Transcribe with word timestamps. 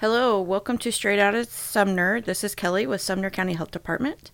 Hello, 0.00 0.42
welcome 0.42 0.76
to 0.76 0.92
Straight 0.92 1.18
Out 1.18 1.34
of 1.34 1.48
Sumner. 1.48 2.20
This 2.20 2.44
is 2.44 2.54
Kelly 2.54 2.86
with 2.86 3.00
Sumner 3.00 3.30
County 3.30 3.54
Health 3.54 3.70
Department. 3.70 4.30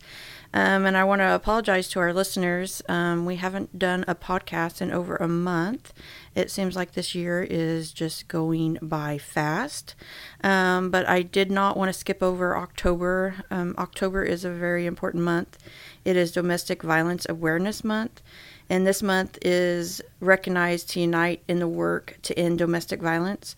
Um, 0.52 0.84
and 0.84 0.96
I 0.96 1.04
want 1.04 1.20
to 1.20 1.36
apologize 1.36 1.88
to 1.91 2.00
our 2.00 2.12
listeners. 2.12 2.83
Um, 2.88 3.25
we 3.26 3.36
haven't 3.36 3.78
done 3.78 4.04
a 4.08 4.17
podcast 4.17 4.83
in 4.83 4.90
over 4.90 5.14
a 5.14 5.28
month. 5.28 5.92
It 6.34 6.50
seems 6.50 6.75
like 6.75 6.92
this 6.92 7.14
year 7.14 7.46
is 7.48 7.92
just 7.92 8.27
going 8.27 8.77
by 8.82 9.18
fast. 9.18 9.95
Um, 10.43 10.91
but 10.91 11.09
I 11.09 11.23
did 11.23 11.53
not 11.53 11.77
want 11.77 11.91
to 11.91 11.99
skip 11.99 12.25
over 12.25 12.57
October. 12.57 13.37
Um, 13.49 13.77
October 13.79 14.25
is 14.25 14.45
a 14.45 14.51
very 14.51 14.85
important 14.85 15.23
month, 15.23 15.59
it 16.05 16.17
is 16.17 16.33
Domestic 16.33 16.83
Violence 16.83 17.25
Awareness 17.29 17.85
Month. 17.85 18.21
And 18.69 18.87
this 18.87 19.03
month 19.03 19.39
is 19.43 20.01
recognized 20.21 20.89
to 20.91 21.01
unite 21.01 21.43
in 21.47 21.59
the 21.59 21.69
work 21.69 22.17
to 22.23 22.39
end 22.39 22.59
domestic 22.59 23.03
violence. 23.03 23.55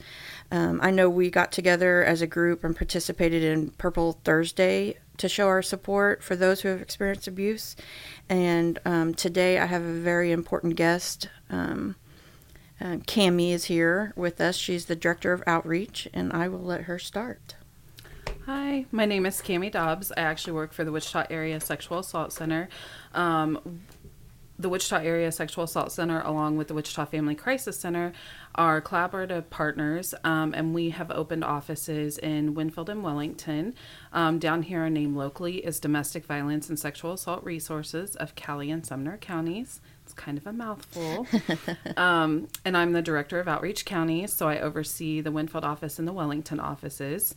Um, 0.55 0.79
I 0.81 0.93
know 0.93 1.11
we 1.11 1.31
got 1.31 1.51
together 1.51 2.05
as 2.05 2.23
a 2.23 2.29
group 2.29 2.63
and 2.63 2.77
participated 2.77 3.43
in 3.43 3.71
Purple 3.71 4.21
Thursday 4.23 4.97
to 5.17 5.29
show 5.29 5.49
our 5.49 5.63
support 5.63 6.23
for 6.23 6.37
those 6.37 6.61
who 6.61 6.69
have 6.69 6.81
experienced 6.81 7.27
abuse. 7.27 7.75
And 8.29 8.79
um, 8.85 9.15
today 9.15 9.59
I 9.59 9.67
have 9.67 9.83
a 9.83 9.93
very 9.93 10.31
important 10.31 10.77
guest. 10.77 11.29
Um, 11.51 11.97
uh, 12.81 12.99
Cami 12.99 13.51
is 13.51 13.65
here 13.65 14.13
with 14.15 14.41
us. 14.41 14.55
She's 14.55 14.85
the 14.85 14.95
director 14.95 15.33
of 15.33 15.43
outreach, 15.45 16.07
and 16.15 16.33
I 16.33 16.47
will 16.47 16.63
let 16.63 16.83
her 16.83 17.01
start. 17.01 17.57
Hi, 18.47 18.87
my 18.93 19.07
name 19.07 19.27
is 19.27 19.41
Cami 19.41 19.73
Dobbs. 19.73 20.13
I 20.17 20.21
actually 20.21 20.53
work 20.53 20.73
for 20.73 20.85
the 20.85 20.93
Wichita 20.93 21.27
Area 21.31 21.59
Sexual 21.59 21.99
Assault 21.99 22.33
Center. 22.33 22.69
Um, 23.13 23.81
the 24.59 24.69
Wichita 24.69 24.99
Area 25.03 25.33
Sexual 25.33 25.65
Assault 25.65 25.91
Center, 25.91 26.21
along 26.21 26.57
with 26.57 26.69
the 26.69 26.75
Wichita 26.75 27.07
Family 27.07 27.35
Crisis 27.35 27.79
Center, 27.79 28.13
are 28.55 28.81
collaborative 28.81 29.51
partners, 29.51 30.15
um, 30.23 30.55
and 30.55 30.73
we 30.73 30.91
have 30.91 31.11
opened 31.11 31.43
offices 31.43 32.19
in 32.19 32.55
Winfield 32.55 32.89
and 32.89 33.03
Wellington. 33.03 33.75
Um, 34.13 34.39
down 34.39 34.63
here, 34.63 34.83
our 34.83 34.91
name 34.91 35.17
locally 35.17 35.57
is 35.57 35.81
Domestic 35.81 36.25
Violence 36.25 36.69
and 36.69 36.79
Sexual 36.79 37.15
Assault 37.15 37.43
Resources 37.43 38.15
of 38.17 38.37
Cowley 38.37 38.71
and 38.71 38.87
Sumner 38.87 39.17
counties. 39.17 39.81
It's 40.05 40.13
kind 40.13 40.39
of 40.39 40.47
a 40.47 40.53
mouthful. 40.53 41.27
um, 41.97 42.47
and 42.65 42.77
I'm 42.77 42.93
the 42.93 43.03
director 43.03 43.41
of 43.41 43.49
Outreach 43.49 43.85
Counties, 43.85 44.33
so 44.33 44.49
I 44.49 44.61
oversee 44.61 45.21
the 45.21 45.33
Winfield 45.33 45.65
office 45.65 45.99
and 45.99 46.07
the 46.07 46.13
Wellington 46.13 46.61
offices. 46.61 47.35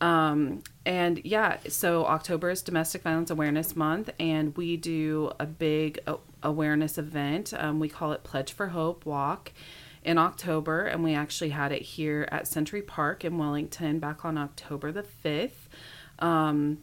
Um, 0.00 0.62
and 0.86 1.20
yeah, 1.24 1.58
so 1.68 2.04
October 2.06 2.50
is 2.50 2.62
Domestic 2.62 3.02
Violence 3.02 3.30
Awareness 3.30 3.74
Month, 3.74 4.10
and 4.20 4.56
we 4.56 4.76
do 4.76 5.32
a 5.40 5.46
big 5.46 5.98
awareness 6.42 6.98
event. 6.98 7.52
Um, 7.56 7.80
we 7.80 7.88
call 7.88 8.12
it 8.12 8.24
Pledge 8.24 8.52
for 8.52 8.68
Hope 8.68 9.04
Walk 9.06 9.52
in 10.02 10.18
October, 10.18 10.86
and 10.86 11.02
we 11.02 11.14
actually 11.14 11.50
had 11.50 11.72
it 11.72 11.82
here 11.82 12.28
at 12.30 12.46
Century 12.46 12.82
Park 12.82 13.24
in 13.24 13.38
Wellington 13.38 13.98
back 13.98 14.24
on 14.24 14.38
October 14.38 14.92
the 14.92 15.04
5th. 15.24 15.68
Um, 16.18 16.78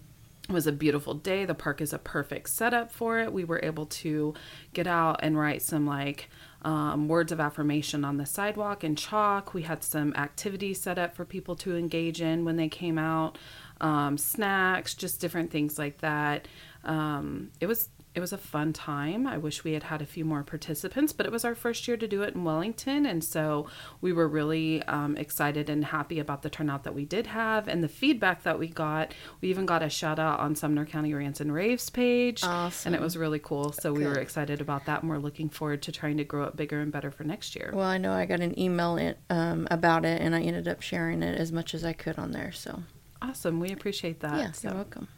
it 0.47 0.53
was 0.53 0.67
a 0.67 0.71
beautiful 0.71 1.15
day. 1.15 1.45
The 1.45 1.55
park 1.55 1.81
is 1.81 1.91
a 1.91 1.97
perfect 1.97 2.49
setup 2.49 2.91
for 2.91 3.19
it. 3.19 3.33
We 3.33 3.43
were 3.43 3.59
able 3.63 3.87
to 3.87 4.35
get 4.73 4.85
out 4.85 5.21
and 5.23 5.37
write 5.37 5.63
some 5.63 5.87
like 5.87 6.29
um, 6.61 7.07
words 7.07 7.31
of 7.31 7.39
affirmation 7.39 8.05
on 8.05 8.17
the 8.17 8.27
sidewalk 8.27 8.83
in 8.83 8.95
chalk. 8.95 9.53
We 9.55 9.63
had 9.63 9.83
some 9.83 10.13
activities 10.15 10.79
set 10.79 10.99
up 10.99 11.15
for 11.15 11.25
people 11.25 11.55
to 11.57 11.75
engage 11.75 12.21
in 12.21 12.45
when 12.45 12.57
they 12.57 12.69
came 12.69 12.99
out, 12.99 13.39
um, 13.81 14.17
snacks, 14.19 14.93
just 14.93 15.19
different 15.19 15.49
things 15.49 15.79
like 15.79 15.99
that. 15.99 16.47
Um, 16.83 17.51
it 17.59 17.65
was 17.65 17.89
it 18.15 18.21
was 18.21 18.31
a 18.31 18.37
fun 18.37 18.71
time. 18.71 19.27
I 19.27 19.37
wish 19.37 19.65
we 19.65 19.73
had 19.73 19.83
had 19.83 20.01
a 20.01 20.05
few 20.05 20.23
more 20.23 20.41
participants, 20.41 21.11
but 21.11 21.25
it 21.25 21.33
was 21.33 21.43
our 21.43 21.53
first 21.53 21.85
year 21.85 21.97
to 21.97 22.07
do 22.07 22.23
it 22.23 22.33
in 22.33 22.45
Wellington. 22.45 23.05
And 23.05 23.21
so 23.21 23.67
we 23.99 24.13
were 24.13 24.27
really 24.27 24.81
um, 24.83 25.17
excited 25.17 25.69
and 25.69 25.83
happy 25.83 26.19
about 26.19 26.41
the 26.41 26.49
turnout 26.49 26.85
that 26.85 26.95
we 26.95 27.03
did 27.03 27.27
have 27.27 27.67
and 27.67 27.83
the 27.83 27.89
feedback 27.89 28.43
that 28.43 28.57
we 28.57 28.69
got. 28.69 29.13
We 29.41 29.49
even 29.49 29.65
got 29.65 29.83
a 29.83 29.89
shout 29.89 30.17
out 30.17 30.39
on 30.39 30.55
Sumner 30.55 30.85
County 30.85 31.13
Rants 31.13 31.41
and 31.41 31.53
Raves 31.53 31.89
page. 31.89 32.41
Awesome. 32.41 32.93
And 32.93 32.95
it 32.95 33.03
was 33.03 33.17
really 33.17 33.39
cool. 33.39 33.73
So 33.73 33.91
Good. 33.91 33.99
we 33.99 34.07
were 34.07 34.19
excited 34.19 34.61
about 34.61 34.85
that 34.85 35.01
and 35.01 35.09
we're 35.09 35.17
looking 35.17 35.49
forward 35.49 35.81
to 35.83 35.91
trying 35.91 36.15
to 36.15 36.23
grow 36.23 36.45
it 36.45 36.55
bigger 36.55 36.79
and 36.79 36.93
better 36.93 37.11
for 37.11 37.25
next 37.25 37.53
year. 37.53 37.71
Well, 37.73 37.83
I 37.83 37.97
know 37.97 38.13
I 38.13 38.25
got 38.25 38.39
an 38.39 38.57
email 38.57 38.95
in, 38.95 39.15
um, 39.29 39.67
about 39.69 40.05
it 40.05 40.21
and 40.21 40.33
I 40.33 40.41
ended 40.41 40.69
up 40.69 40.81
sharing 40.81 41.21
it 41.21 41.37
as 41.37 41.51
much 41.51 41.73
as 41.73 41.83
I 41.83 41.91
could 41.91 42.17
on 42.17 42.31
there. 42.31 42.53
So 42.53 42.81
awesome. 43.21 43.59
We 43.59 43.71
appreciate 43.71 44.21
that. 44.21 44.37
Yeah, 44.37 44.51
so. 44.53 44.69
you're 44.69 44.75
welcome. 44.77 45.09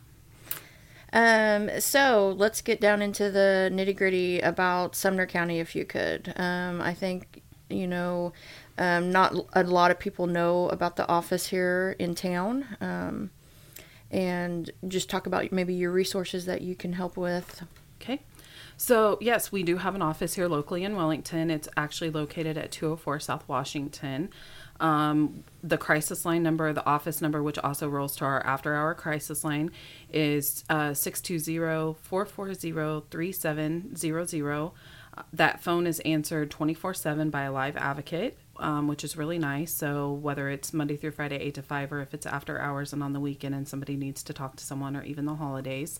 Um, 1.13 1.79
so 1.79 2.35
let's 2.37 2.61
get 2.61 2.81
down 2.81 3.01
into 3.01 3.31
the 3.31 3.69
nitty 3.73 3.95
gritty 3.95 4.39
about 4.39 4.95
Sumner 4.95 5.25
County, 5.25 5.59
if 5.59 5.75
you 5.75 5.85
could. 5.85 6.33
Um, 6.35 6.81
I 6.81 6.93
think 6.93 7.43
you 7.69 7.87
know, 7.87 8.33
um, 8.77 9.11
not 9.11 9.33
a 9.53 9.63
lot 9.63 9.91
of 9.91 9.99
people 9.99 10.27
know 10.27 10.69
about 10.69 10.95
the 10.95 11.07
office 11.07 11.47
here 11.47 11.95
in 11.99 12.15
town, 12.15 12.65
um, 12.81 13.31
and 14.11 14.71
just 14.87 15.09
talk 15.09 15.27
about 15.27 15.51
maybe 15.51 15.73
your 15.73 15.91
resources 15.91 16.45
that 16.45 16.61
you 16.61 16.75
can 16.75 16.93
help 16.93 17.17
with. 17.17 17.63
Okay. 18.01 18.21
So, 18.79 19.17
yes, 19.19 19.51
we 19.51 19.63
do 19.63 19.77
have 19.77 19.95
an 19.95 20.03
office 20.03 20.35
here 20.35 20.47
locally 20.47 20.83
in 20.83 20.95
Wellington. 20.95 21.49
It's 21.49 21.67
actually 21.75 22.11
located 22.11 22.57
at 22.57 22.71
204 22.71 23.19
South 23.19 23.47
Washington. 23.47 24.29
Um, 24.79 25.43
the 25.63 25.77
crisis 25.77 26.25
line 26.25 26.43
number, 26.43 26.71
the 26.73 26.85
office 26.85 27.21
number, 27.21 27.41
which 27.41 27.57
also 27.59 27.89
rolls 27.89 28.15
to 28.17 28.25
our 28.25 28.45
after 28.45 28.75
hour 28.75 28.93
crisis 28.93 29.43
line, 29.43 29.71
is 30.11 30.63
uh, 30.69 30.93
620 30.93 31.95
440 32.01 33.01
3700. 33.09 34.71
That 35.33 35.63
phone 35.63 35.87
is 35.87 35.99
answered 36.01 36.51
24 36.51 36.93
7 36.93 37.29
by 37.29 37.43
a 37.43 37.51
live 37.51 37.75
advocate, 37.75 38.37
um, 38.57 38.87
which 38.87 39.03
is 39.03 39.17
really 39.17 39.39
nice. 39.39 39.73
So, 39.73 40.13
whether 40.13 40.49
it's 40.49 40.73
Monday 40.73 40.95
through 40.95 41.11
Friday, 41.11 41.37
8 41.37 41.55
to 41.55 41.61
5, 41.63 41.91
or 41.91 42.01
if 42.01 42.13
it's 42.13 42.25
after 42.25 42.59
hours 42.59 42.93
and 42.93 43.01
on 43.01 43.13
the 43.13 43.19
weekend 43.19 43.55
and 43.55 43.67
somebody 43.67 43.95
needs 43.95 44.21
to 44.23 44.33
talk 44.33 44.55
to 44.57 44.63
someone, 44.63 44.95
or 44.95 45.03
even 45.03 45.25
the 45.25 45.35
holidays. 45.35 45.99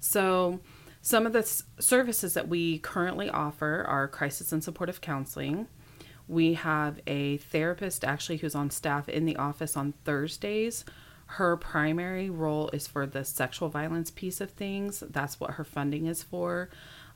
So, 0.00 0.60
some 1.00 1.26
of 1.26 1.32
the 1.32 1.40
s- 1.40 1.64
services 1.78 2.34
that 2.34 2.48
we 2.48 2.78
currently 2.78 3.30
offer 3.30 3.84
are 3.88 4.06
crisis 4.06 4.52
and 4.52 4.62
supportive 4.62 5.00
counseling 5.00 5.66
we 6.32 6.54
have 6.54 6.98
a 7.06 7.36
therapist 7.36 8.04
actually 8.04 8.38
who's 8.38 8.54
on 8.54 8.70
staff 8.70 9.08
in 9.08 9.26
the 9.26 9.36
office 9.36 9.76
on 9.76 9.92
Thursdays. 10.04 10.84
Her 11.26 11.56
primary 11.56 12.30
role 12.30 12.70
is 12.72 12.86
for 12.86 13.06
the 13.06 13.24
sexual 13.24 13.68
violence 13.68 14.10
piece 14.10 14.40
of 14.40 14.50
things. 14.50 15.02
That's 15.10 15.38
what 15.38 15.52
her 15.52 15.64
funding 15.64 16.06
is 16.06 16.22
for. 16.22 16.70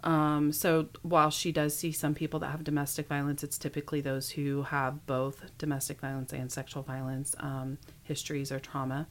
Um, 0.05 0.53
so 0.53 0.89
while 1.03 1.31
she 1.31 1.51
does 1.51 1.77
see 1.77 1.93
some 1.93 2.15
people 2.15 2.41
that 2.41 2.51
have 2.51 2.63
domestic 2.63 3.09
violence, 3.09 3.43
it's 3.43 3.59
typically 3.59 4.01
those 4.01 4.31
who 4.31 4.63
have 4.63 5.07
both 5.07 5.45
domestic 5.59 6.01
violence 6.01 6.33
and 6.33 6.53
sexual 6.53 6.83
violence 6.83 7.35
um, 7.41 7.79
histories 8.05 8.53
or 8.53 8.61
trauma. 8.61 9.07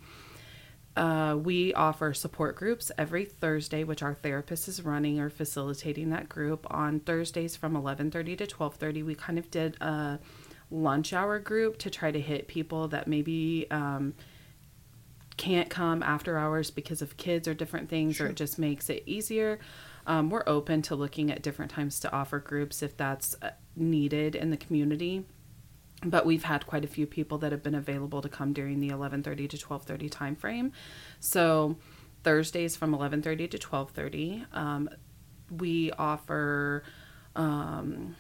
Uh, 0.96 1.38
we 1.42 1.74
offer 1.74 2.14
support 2.14 2.56
groups 2.56 2.92
every 2.98 3.26
Thursday, 3.26 3.84
which 3.84 4.02
our 4.02 4.14
therapist 4.14 4.68
is 4.68 4.84
running 4.84 5.20
or 5.20 5.30
facilitating 5.30 6.10
that 6.10 6.30
group 6.30 6.66
on 6.72 7.02
Thursdays 7.02 7.56
from 7.56 7.76
11:30 7.76 8.38
to 8.38 8.48
12:30. 8.48 9.04
We 9.04 9.16
kind 9.16 9.38
of 9.38 9.52
did 9.52 9.76
a 9.82 10.20
lunch 10.72 11.12
hour 11.12 11.40
group 11.40 11.78
to 11.80 11.90
try 11.90 12.12
to 12.12 12.20
hit 12.20 12.48
people 12.48 12.88
that 12.88 13.08
maybe 13.08 13.68
um, 13.70 14.14
can't 15.36 15.70
come 15.70 16.02
after 16.02 16.38
hours 16.38 16.72
because 16.72 17.02
of 17.02 17.18
kids 17.18 17.46
or 17.48 17.54
different 17.54 17.90
things, 17.90 18.16
sure. 18.16 18.28
or 18.28 18.30
it 18.30 18.38
just 18.38 18.58
makes 18.58 18.90
it 18.90 19.04
easier. 19.06 19.60
Um, 20.08 20.30
we're 20.30 20.44
open 20.48 20.82
to 20.84 20.96
looking 20.96 21.30
at 21.30 21.42
different 21.42 21.72
times 21.72 22.00
to 22.02 22.12
offer 22.14 22.40
groups 22.40 22.82
if 22.82 22.96
that's 22.96 23.36
uh, 23.42 23.50
needed 23.76 24.36
in 24.36 24.50
the 24.50 24.58
community 24.58 25.26
but 26.06 26.26
we've 26.26 26.44
had 26.44 26.66
quite 26.68 26.84
a 26.84 26.88
few 26.88 27.06
people 27.06 27.38
that 27.40 27.52
have 27.52 27.64
been 27.64 27.76
available 27.76 28.22
to 28.22 28.30
come 28.30 28.54
during 28.54 28.80
the 28.80 28.90
11:30 28.90 29.50
to 29.50 29.58
12:30 29.58 30.10
time 30.10 30.36
frame. 30.36 30.72
So 31.20 31.78
Thursdays 32.24 32.76
from 32.76 32.94
11:30 32.94 33.50
to 33.52 33.58
12:30, 33.58 34.46
um, 34.56 34.90
we 35.50 35.92
offer 35.92 36.84
um, 37.36 38.16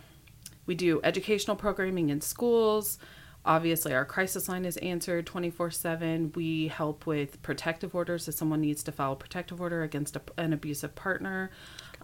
we 0.66 0.75
do 0.75 1.00
educational 1.03 1.56
programming 1.56 2.09
in 2.09 2.22
schools. 2.22 2.97
Obviously, 3.45 3.94
our 3.94 4.06
crisis 4.06 4.50
line 4.50 4.66
is 4.66 4.78
answered 4.78 5.28
24 5.28 5.69
7. 5.69 6.31
We 6.36 6.68
help 6.68 7.06
with 7.06 7.42
protective 7.44 7.94
orders 7.94 8.27
if 8.27 8.33
someone 8.33 8.62
needs 8.62 8.81
to 8.83 8.92
file 8.92 9.13
a 9.13 9.15
protective 9.15 9.62
order 9.62 9.83
against 9.83 10.15
a, 10.15 10.21
an 10.38 10.51
abusive 10.51 10.95
partner 10.95 11.51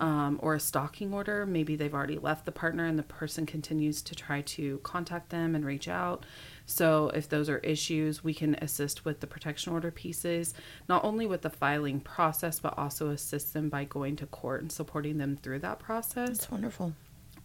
um, 0.01 0.39
or 0.41 0.55
a 0.55 0.59
stalking 0.59 1.13
order. 1.13 1.45
Maybe 1.45 1.75
they've 1.75 1.93
already 1.93 2.17
left 2.17 2.45
the 2.45 2.51
partner 2.51 2.85
and 2.85 2.97
the 2.97 3.03
person 3.03 3.45
continues 3.45 4.01
to 4.01 4.15
try 4.15 4.41
to 4.41 4.79
contact 4.79 5.29
them 5.29 5.53
and 5.55 5.63
reach 5.63 5.87
out. 5.87 6.25
So, 6.65 7.11
if 7.13 7.29
those 7.29 7.49
are 7.49 7.59
issues, 7.59 8.23
we 8.23 8.33
can 8.33 8.55
assist 8.55 9.05
with 9.05 9.19
the 9.19 9.27
protection 9.27 9.73
order 9.73 9.91
pieces, 9.91 10.53
not 10.89 11.03
only 11.03 11.27
with 11.27 11.43
the 11.43 11.49
filing 11.49 11.99
process, 11.99 12.59
but 12.59 12.77
also 12.77 13.09
assist 13.09 13.53
them 13.53 13.69
by 13.69 13.83
going 13.83 14.15
to 14.17 14.25
court 14.25 14.61
and 14.61 14.71
supporting 14.71 15.17
them 15.17 15.37
through 15.41 15.59
that 15.59 15.79
process. 15.79 16.29
That's 16.29 16.51
wonderful. 16.51 16.93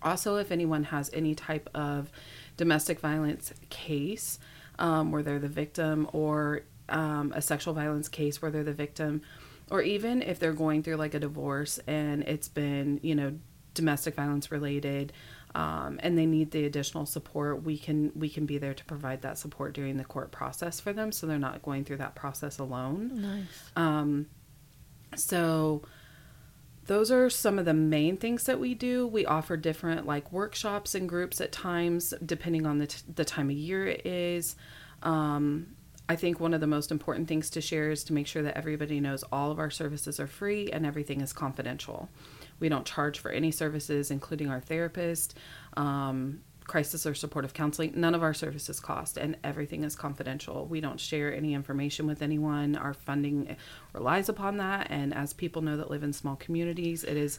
Also, 0.03 0.37
if 0.37 0.51
anyone 0.51 0.85
has 0.85 1.11
any 1.13 1.35
type 1.35 1.69
of 1.75 2.11
domestic 2.57 3.01
violence 3.01 3.53
case 3.69 4.39
um, 4.79 5.11
where 5.11 5.23
they're 5.23 5.39
the 5.39 5.49
victim 5.49 6.09
or 6.13 6.63
um, 6.89 7.33
a 7.35 7.43
sexual 7.43 7.75
violence 7.75 8.09
case 8.09 8.41
where 8.41 8.51
they're 8.51 8.65
the 8.65 8.73
victim, 8.73 9.23
or 9.71 9.83
even 9.83 10.23
if 10.23 10.39
they're 10.39 10.53
going 10.53 10.83
through 10.83 10.97
like 10.97 11.15
a 11.15 11.19
divorce 11.19 11.79
and 11.87 12.23
it's 12.23 12.49
been, 12.49 13.01
you 13.03 13.15
know, 13.15 13.35
domestic 13.75 14.15
violence 14.15 14.51
related, 14.51 15.13
um, 15.55 15.99
and 16.03 16.19
they 16.19 16.27
need 16.27 16.51
the 16.51 16.65
additional 16.65 17.07
support, 17.07 17.63
we 17.63 17.79
can 17.79 18.13
we 18.15 18.29
can 18.29 18.47
be 18.47 18.59
there 18.59 18.75
to 18.75 18.85
provide 18.85 19.23
that 19.23 19.39
support 19.39 19.73
during 19.73 19.97
the 19.97 20.05
court 20.05 20.31
process 20.31 20.81
for 20.81 20.93
them, 20.93 21.13
so 21.13 21.27
they're 21.27 21.39
not 21.39 21.63
going 21.63 21.85
through 21.85 21.97
that 21.99 22.15
process 22.15 22.59
alone. 22.59 23.11
Nice. 23.15 23.71
Um, 23.75 24.27
so 25.15 25.83
those 26.87 27.11
are 27.11 27.29
some 27.31 27.59
of 27.59 27.65
the 27.65 27.75
main 27.75 28.17
things 28.17 28.45
that 28.45 28.61
we 28.61 28.75
do. 28.75 29.07
We 29.07 29.27
offer 29.27 29.57
different 29.57 30.07
like 30.07 30.31
workshops 30.33 30.95
and 30.95 31.09
groups 31.09 31.41
at 31.41 31.53
times, 31.53 32.15
depending 32.25 32.67
on 32.67 32.79
the 32.79 32.87
t- 32.87 33.03
the 33.15 33.25
time 33.25 33.51
of 33.51 33.57
year 33.57 33.87
it 33.87 34.07
is. 34.07 34.57
Um, 35.03 35.76
I 36.09 36.17
think 36.17 36.39
one 36.39 36.55
of 36.55 36.61
the 36.61 36.67
most 36.67 36.93
important 36.93 37.27
things 37.27 37.51
to 37.51 37.61
share 37.61 37.91
is 37.91 38.05
to 38.05 38.13
make 38.13 38.27
sure 38.27 38.43
that 38.43 38.57
everybody 38.57 39.01
knows 39.01 39.25
all 39.33 39.51
of 39.51 39.59
our 39.59 39.71
services 39.71 40.21
are 40.21 40.29
free 40.29 40.71
and 40.71 40.87
everything 40.87 41.21
is 41.21 41.33
confidential. 41.33 42.09
We 42.61 42.69
don't 42.69 42.87
charge 42.87 43.19
for 43.19 43.31
any 43.31 43.51
services, 43.51 44.11
including 44.11 44.49
our 44.49 44.61
therapist, 44.61 45.37
um, 45.77 46.43
crisis 46.67 47.07
or 47.07 47.15
supportive 47.15 47.55
counseling. 47.55 47.93
None 47.95 48.15
of 48.15 48.23
our 48.23 48.35
services 48.35 48.81
cost, 48.81 49.17
and 49.17 49.37
everything 49.45 49.85
is 49.85 49.95
confidential. 49.95 50.67
We 50.67 50.81
don't 50.81 50.99
share 50.99 51.35
any 51.35 51.55
information 51.55 52.07
with 52.07 52.23
anyone. 52.23 52.77
Our 52.77 52.95
funding 52.95 53.57
relies 53.93 54.29
upon 54.29 54.57
that. 54.59 54.89
And 54.91 55.15
as 55.15 55.33
people 55.33 55.63
know 55.63 55.77
that 55.77 55.91
live 55.91 56.03
in 56.03 56.13
small 56.13 56.37
communities, 56.37 57.05
it 57.05 57.17
is 57.17 57.39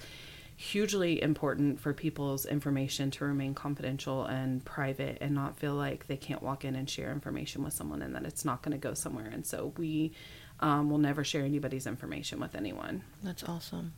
hugely 0.60 1.22
important 1.22 1.80
for 1.80 1.94
people's 1.94 2.44
information 2.44 3.12
to 3.12 3.24
remain 3.24 3.54
confidential 3.54 4.26
and 4.26 4.66
private 4.66 5.20
and 5.22 5.34
not 5.36 5.58
feel 5.60 5.76
like 5.76 6.08
they 6.08 6.18
can't 6.18 6.42
walk 6.42 6.66
in 6.66 6.76
and 6.76 6.90
share 6.90 7.12
information 7.12 7.64
with 7.64 7.74
someone 7.74 8.02
and 8.02 8.16
that 8.16 8.26
it's 8.26 8.44
not 8.44 8.64
going 8.64 8.72
to 8.72 8.78
go 8.78 8.96
somewhere. 8.96 9.28
And 9.32 9.46
so 9.46 9.72
we 9.78 10.14
um, 10.60 10.90
will 10.90 10.98
never 10.98 11.24
share 11.24 11.46
anybody's 11.46 11.86
information 11.86 12.40
with 12.40 12.56
anyone. 12.56 13.04
That's 13.22 13.44
awesome. 13.44 13.94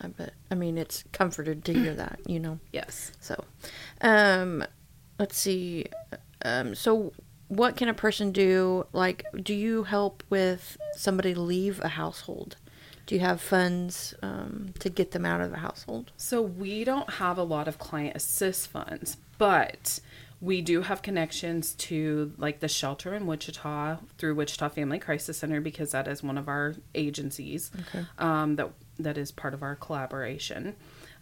I 0.00 0.08
bet. 0.08 0.32
I 0.50 0.56
mean, 0.56 0.76
it's 0.76 1.04
comforted 1.12 1.64
to 1.66 1.72
hear 1.72 1.94
that, 1.94 2.18
you 2.26 2.40
know. 2.40 2.58
Yes. 2.72 3.12
So, 3.20 3.44
um, 4.00 4.64
let's 5.20 5.36
see. 5.36 5.86
Um, 6.44 6.74
so, 6.74 7.12
what 7.46 7.76
can 7.76 7.88
a 7.88 7.94
person 7.94 8.32
do? 8.32 8.86
Like, 8.92 9.24
do 9.40 9.54
you 9.54 9.84
help 9.84 10.24
with 10.30 10.76
somebody 10.96 11.34
leave 11.34 11.78
a 11.80 11.88
household? 11.88 12.56
Do 13.12 13.18
you 13.18 13.24
have 13.26 13.42
funds 13.42 14.14
um, 14.22 14.72
to 14.78 14.88
get 14.88 15.10
them 15.10 15.26
out 15.26 15.42
of 15.42 15.50
the 15.50 15.58
household? 15.58 16.12
So 16.16 16.40
we 16.40 16.82
don't 16.82 17.10
have 17.10 17.36
a 17.36 17.42
lot 17.42 17.68
of 17.68 17.76
client 17.78 18.16
assist 18.16 18.68
funds, 18.68 19.18
but 19.36 20.00
we 20.40 20.62
do 20.62 20.80
have 20.80 21.02
connections 21.02 21.74
to 21.74 22.32
like 22.38 22.60
the 22.60 22.68
shelter 22.68 23.14
in 23.14 23.26
Wichita 23.26 23.98
through 24.16 24.34
Wichita 24.36 24.70
Family 24.70 24.98
Crisis 24.98 25.36
Center 25.36 25.60
because 25.60 25.90
that 25.90 26.08
is 26.08 26.22
one 26.22 26.38
of 26.38 26.48
our 26.48 26.74
agencies 26.94 27.70
Okay. 27.94 28.06
um, 28.18 28.56
that 28.56 28.70
that 28.98 29.18
is 29.18 29.30
part 29.30 29.52
of 29.52 29.62
our 29.62 29.76
collaboration. 29.76 30.74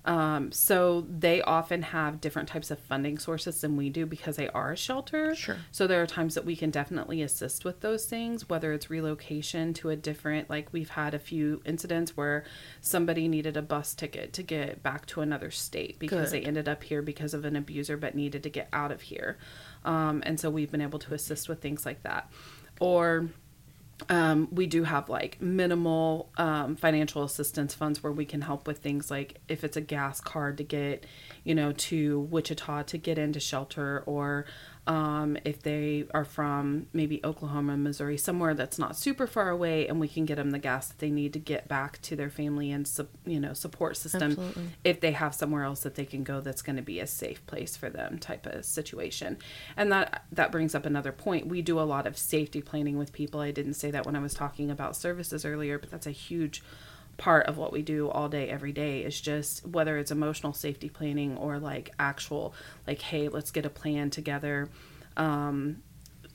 Um, 0.05 0.51
so 0.51 1.07
they 1.11 1.43
often 1.43 1.83
have 1.83 2.21
different 2.21 2.49
types 2.49 2.71
of 2.71 2.79
funding 2.79 3.19
sources 3.19 3.61
than 3.61 3.77
we 3.77 3.91
do 3.91 4.07
because 4.07 4.37
they 4.37 4.49
are 4.49 4.73
a 4.73 4.77
shelter. 4.77 5.35
Sure. 5.35 5.57
So 5.71 5.87
there 5.87 6.03
are 6.03 6.07
times 6.07 6.35
that 6.35 6.45
we 6.45 6.57
can 6.57 6.71
definitely 6.71 7.21
assist 7.21 7.65
with 7.65 7.81
those 7.81 8.07
things, 8.07 8.49
whether 8.49 8.73
it's 8.73 8.89
relocation 8.89 9.75
to 9.75 9.91
a 9.91 9.97
different, 9.97 10.49
like 10.49 10.73
we've 10.73 10.91
had 10.91 11.13
a 11.13 11.19
few 11.19 11.61
incidents 11.67 12.17
where 12.17 12.45
somebody 12.81 13.29
needed 13.29 13.57
a 13.57 13.63
bus 13.63 13.95
ticket 13.95 14.33
to 14.35 14.43
get 14.43 14.83
back 14.83 15.05
to 15.07 15.21
another 15.21 15.51
state 15.51 15.99
because 15.99 16.31
Good. 16.31 16.43
they 16.43 16.47
ended 16.47 16.69
up 16.69 16.83
here 16.83 17.03
because 17.03 17.35
of 17.35 17.45
an 17.45 17.57
abuser 17.57 17.97
but 17.97 18.15
needed 18.15 18.43
to 18.45 18.51
get 18.51 18.69
out 18.73 18.93
of 18.93 19.03
here. 19.03 19.37
Um, 19.85 20.23
and 20.25 20.41
so 20.41 20.49
we've 20.49 20.71
been 20.71 20.81
able 20.81 20.99
to 21.01 21.15
assist 21.15 21.49
with 21.49 21.61
things 21.61 21.85
like 21.85 22.03
that. 22.05 22.31
Or 22.81 23.29
um, 24.09 24.49
we 24.51 24.67
do 24.67 24.85
have 24.85 25.09
like 25.09 25.41
minimal 25.41 26.31
um, 26.37 26.77
financial 26.77 27.23
assistance 27.23 27.75
funds 27.75 28.03
where 28.03 28.13
we 28.13 28.25
can 28.25 28.41
help 28.41 28.67
with 28.67 28.79
things 28.79 29.11
like 29.11 29.41
if 29.49 29.65
it's 29.65 29.77
a 29.77 29.81
gas 29.81 30.21
card 30.21 30.59
to 30.59 30.65
get, 30.65 31.07
you 31.45 31.55
know, 31.55 31.73
to 31.73 32.21
Wichita 32.21 32.85
to 32.85 32.99
get 32.99 33.19
into 33.19 33.41
shelter, 33.41 34.03
or 34.07 34.47
um, 34.91 35.37
if 35.45 35.63
they 35.63 36.05
are 36.13 36.25
from 36.25 36.87
maybe 36.93 37.21
Oklahoma, 37.23 37.77
Missouri, 37.77 38.19
somewhere 38.19 38.55
that's 38.55 38.77
not 38.77 38.97
super 38.97 39.29
far 39.29 39.49
away, 39.49 39.87
and 39.87 40.01
we 40.01 40.09
can 40.09 40.25
get 40.25 40.35
them 40.35 40.51
the 40.51 40.59
gas 40.59 40.89
that 40.89 40.99
they 40.99 41.11
need 41.11 41.33
to 41.35 41.39
get 41.39 41.69
back 41.69 42.03
to 42.03 42.17
their 42.17 42.29
family 42.29 42.73
and 42.73 42.91
you 43.25 43.39
know 43.39 43.53
support 43.53 43.97
system. 43.97 44.33
Absolutely. 44.33 44.65
If 44.83 45.01
they 45.01 45.13
have 45.13 45.33
somewhere 45.33 45.63
else 45.63 45.85
that 45.85 45.95
they 45.95 46.05
can 46.05 46.25
go, 46.25 46.41
that's 46.41 46.61
going 46.61 46.75
to 46.75 46.83
be 46.83 46.99
a 46.99 47.07
safe 47.07 47.47
place 47.47 47.77
for 47.77 47.89
them, 47.89 48.19
type 48.19 48.47
of 48.47 48.65
situation. 48.65 49.39
And 49.77 49.93
that 49.93 50.25
that 50.33 50.51
brings 50.51 50.75
up 50.75 50.85
another 50.85 51.13
point. 51.13 51.47
We 51.47 51.63
do 51.63 51.79
a 51.79 51.83
lot 51.83 52.09
of 52.09 52.19
safety 52.19 52.61
planning 52.61 52.99
with 52.99 53.13
people. 53.13 53.39
I 53.39 53.53
didn't 53.53 53.75
say 53.75 53.93
that 53.93 54.05
when 54.05 54.17
I 54.17 54.21
was 54.21 54.35
talking 54.35 54.73
about 54.73 54.97
services 54.97 55.45
earlier, 55.45 55.79
but 55.79 55.93
that's 55.93 56.09
a 56.09 56.11
huge 56.11 56.65
part 57.21 57.47
of 57.47 57.59
what 57.59 57.71
we 57.71 57.83
do 57.83 58.09
all 58.09 58.31
day 58.31 58.49
every 58.49 58.73
day 58.73 59.03
is 59.03 59.21
just 59.21 59.67
whether 59.67 59.99
it's 59.99 60.11
emotional 60.11 60.55
safety 60.55 60.89
planning 60.89 61.37
or 61.37 61.59
like 61.59 61.91
actual 61.99 62.55
like 62.87 63.03
hey 63.03 63.29
let's 63.29 63.51
get 63.51 63.67
a 63.67 63.71
plan 63.71 64.09
together 64.09 64.71
um, 65.19 65.83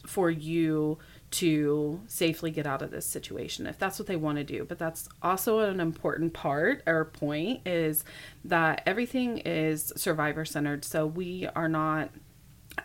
for 0.05 0.29
you 0.29 0.99
to 1.31 1.99
safely 2.07 2.51
get 2.51 2.67
out 2.67 2.83
of 2.83 2.91
this 2.91 3.05
situation 3.05 3.65
if 3.65 3.79
that's 3.79 3.97
what 3.97 4.07
they 4.07 4.15
want 4.15 4.37
to 4.37 4.43
do. 4.43 4.63
But 4.63 4.77
that's 4.77 5.09
also 5.23 5.59
an 5.59 5.79
important 5.79 6.33
part 6.33 6.83
or 6.85 7.05
point 7.05 7.67
is 7.67 8.05
that 8.45 8.83
everything 8.85 9.39
is 9.39 9.91
survivor 9.97 10.45
centered 10.45 10.85
so 10.85 11.07
we 11.07 11.47
are 11.55 11.67
not 11.67 12.11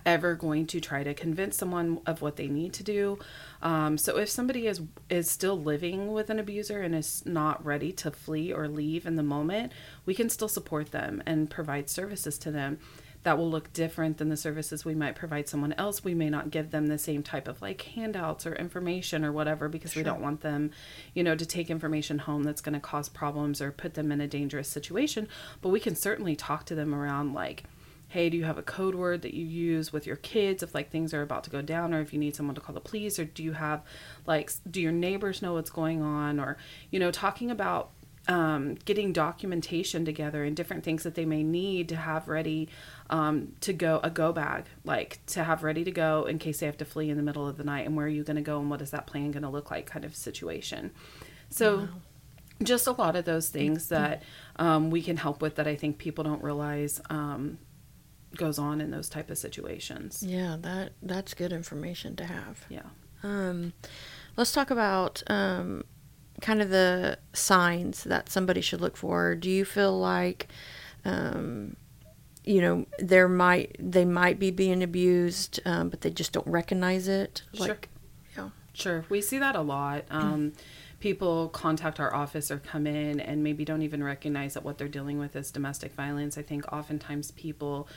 ever 0.07 0.35
going 0.35 0.67
to 0.69 0.81
try 0.81 1.03
to 1.03 1.15
convince 1.15 1.57
someone 1.57 2.01
of 2.07 2.23
what 2.23 2.37
they 2.37 2.49
need 2.49 2.73
to 2.75 2.83
do. 2.83 3.19
Um, 3.63 3.99
so 3.99 4.19
if 4.19 4.29
somebody 4.29 4.67
is 4.67 4.83
is 5.09 5.31
still 5.31 5.61
living 5.61 6.13
with 6.13 6.31
an 6.31 6.39
abuser 6.39 6.81
and 6.81 6.95
is 6.95 7.25
not 7.27 7.65
ready 7.65 7.93
to 7.93 8.11
flee 8.11 8.53
or 8.53 8.69
leave 8.69 9.07
in 9.07 9.17
the 9.17 9.23
moment, 9.23 9.73
we 10.07 10.15
can 10.15 10.29
still 10.29 10.49
support 10.49 10.91
them 10.91 11.23
and 11.27 11.51
provide 11.51 11.91
services 11.91 12.39
to 12.39 12.51
them 12.51 12.79
that 13.23 13.37
will 13.37 13.51
look 13.51 13.73
different 13.73 14.17
than 14.17 14.31
the 14.31 14.37
services 14.37 14.85
we 14.85 14.95
might 14.95 15.15
provide 15.15 15.49
someone 15.49 15.75
else. 15.75 16.03
We 16.03 16.15
may 16.15 16.31
not 16.31 16.51
give 16.51 16.71
them 16.71 16.87
the 16.87 16.99
same 16.99 17.23
type 17.23 17.49
of 17.49 17.61
like 17.61 17.83
handouts 17.83 18.47
or 18.47 18.55
information 18.55 19.25
or 19.25 19.33
whatever 19.33 19.69
because 19.69 19.95
we 19.95 20.03
don't 20.03 20.23
want 20.23 20.41
them, 20.41 20.71
you 21.13 21.23
know, 21.23 21.35
to 21.35 21.45
take 21.45 21.69
information 21.69 22.21
home 22.21 22.45
that's 22.45 22.63
going 22.63 22.73
to 22.73 22.81
cause 22.81 23.11
problems 23.11 23.61
or 23.61 23.73
put 23.73 23.93
them 23.93 24.11
in 24.11 24.23
a 24.23 24.27
dangerous 24.27 24.69
situation. 24.69 25.29
But 25.61 25.69
we 25.69 25.81
can 25.81 25.97
certainly 25.97 26.35
talk 26.35 26.65
to 26.67 26.75
them 26.75 26.95
around 26.95 27.35
like 27.35 27.65
hey 28.11 28.29
do 28.29 28.37
you 28.37 28.45
have 28.45 28.59
a 28.59 28.63
code 28.63 28.95
word 28.95 29.23
that 29.23 29.35
you 29.35 29.45
use 29.45 29.93
with 29.93 30.07
your 30.07 30.17
kids 30.17 30.63
if 30.63 30.75
like 30.75 30.91
things 30.91 31.15
are 31.15 31.23
about 31.23 31.45
to 31.45 31.51
go 31.51 31.63
down 31.63 31.95
or 31.95 32.01
if 32.01 32.13
you 32.13 32.19
need 32.19 32.35
someone 32.37 32.55
to 32.55 32.61
call 32.61 32.75
the 32.75 32.81
police 32.81 33.19
or 33.19 33.25
do 33.25 33.43
you 33.43 33.53
have 33.53 33.83
like 34.27 34.53
do 34.71 34.81
your 34.81 34.93
neighbors 34.93 35.41
know 35.41 35.55
what's 35.55 35.71
going 35.71 36.03
on 36.03 36.39
or 36.39 36.57
you 36.91 36.99
know 36.99 37.11
talking 37.11 37.51
about 37.51 37.91
um, 38.29 38.75
getting 38.85 39.13
documentation 39.13 40.05
together 40.05 40.45
and 40.45 40.55
different 40.55 40.85
things 40.85 41.05
that 41.05 41.15
they 41.15 41.25
may 41.25 41.43
need 41.43 41.89
to 41.89 41.97
have 41.97 42.29
ready 42.29 42.69
um, 43.09 43.53
to 43.61 43.73
go 43.73 43.99
a 44.03 44.11
go 44.11 44.33
bag 44.33 44.65
like 44.85 45.21
to 45.27 45.43
have 45.43 45.63
ready 45.63 45.85
to 45.85 45.91
go 45.91 46.25
in 46.25 46.39
case 46.39 46.61
they 46.61 46.67
have 46.67 46.77
to 46.77 46.85
flee 46.85 47.11
in 47.11 47.17
the 47.17 47.23
middle 47.23 47.49
of 47.49 47.57
the 47.57 47.65
night 47.65 47.87
and 47.87 47.97
where 47.97 48.07
are 48.07 48.11
you 48.11 48.23
going 48.23 48.37
to 48.37 48.43
go 48.43 48.61
and 48.61 48.71
what 48.71 48.83
is 48.83 48.91
that 48.91 49.07
plan 49.07 49.31
going 49.31 49.43
to 49.43 49.49
look 49.49 49.71
like 49.71 49.87
kind 49.87 50.05
of 50.05 50.15
situation. 50.15 50.91
So 51.49 51.89
just 52.63 52.87
a 52.87 52.93
lot 52.93 53.17
of 53.17 53.25
those 53.25 53.49
things 53.49 53.89
that 53.89 54.23
um, 54.57 54.91
we 54.91 55.03
can 55.03 55.17
help 55.17 55.41
with 55.41 55.57
that 55.57 55.67
i 55.67 55.75
think 55.75 55.99
people 55.99 56.25
don't 56.25 56.43
realize 56.43 57.01
um, 57.11 57.59
goes 58.37 58.59
on 58.59 58.81
in 58.81 58.91
those 58.91 59.09
type 59.09 59.31
of 59.31 59.39
situations 59.39 60.23
Yeah, 60.27 60.57
that 60.61 60.93
that's 61.03 61.35
good 61.35 61.53
information 61.53 62.17
to 62.17 62.25
have. 62.25 62.65
yeah 62.69 62.83
Um, 63.23 63.73
let's 64.37 64.53
talk 64.53 64.71
about 64.71 65.23
um, 65.27 65.85
kind 66.41 66.63
of 66.63 66.71
the 66.71 67.19
signs 67.33 68.05
that 68.05 68.29
somebody 68.31 68.61
should 68.61 68.81
look 68.81 68.97
for. 68.97 69.35
Do 69.35 69.51
you 69.51 69.65
feel 69.65 69.99
like, 69.99 70.49
um, 71.05 71.77
you 72.45 72.61
know, 72.63 72.87
there 72.99 73.29
might 73.29 73.77
they 73.79 74.05
might 74.07 74.39
be 74.39 74.51
being 74.51 74.83
abused, 74.83 75.61
um, 75.67 75.91
but 75.91 76.01
they 76.01 76.11
just 76.11 76.33
don't 76.33 76.47
recognize 76.47 77.09
it? 77.09 77.43
Sure. 77.55 77.79
Yeah, 78.37 78.51
Sure, 78.73 79.05
we 79.09 79.21
see 79.21 79.39
that 79.39 79.57
a 79.57 79.61
lot. 79.61 80.05
Um, 80.11 80.53
people 81.01 81.49
contact 81.49 81.99
our 81.99 82.15
office 82.15 82.51
or 82.51 82.59
come 82.59 82.87
in 82.87 83.19
and 83.19 83.43
maybe 83.43 83.65
don't 83.65 83.83
even 83.83 84.03
recognize 84.03 84.55
that 84.55 84.63
what 84.65 84.79
they're 84.79 84.89
dealing 84.89 85.19
with 85.19 85.35
is 85.35 85.51
domestic 85.51 85.93
violence. 85.95 86.39
I 86.39 86.43
think 86.43 86.71
oftentimes 86.73 87.31
people 87.33 87.89